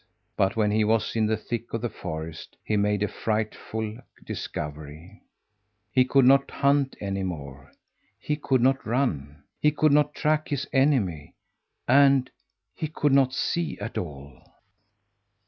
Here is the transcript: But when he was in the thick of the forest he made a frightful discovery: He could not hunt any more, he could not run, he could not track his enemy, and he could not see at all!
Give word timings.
But 0.35 0.55
when 0.55 0.71
he 0.71 0.83
was 0.83 1.15
in 1.15 1.27
the 1.27 1.37
thick 1.37 1.73
of 1.75 1.81
the 1.81 1.87
forest 1.89 2.57
he 2.63 2.75
made 2.75 3.03
a 3.03 3.07
frightful 3.07 3.99
discovery: 4.25 5.21
He 5.91 6.05
could 6.05 6.25
not 6.25 6.49
hunt 6.49 6.95
any 6.99 7.21
more, 7.21 7.71
he 8.17 8.35
could 8.35 8.61
not 8.61 8.83
run, 8.83 9.43
he 9.59 9.69
could 9.69 9.91
not 9.91 10.15
track 10.15 10.47
his 10.47 10.67
enemy, 10.73 11.35
and 11.87 12.31
he 12.73 12.87
could 12.87 13.13
not 13.13 13.31
see 13.35 13.77
at 13.77 13.95
all! 13.95 14.41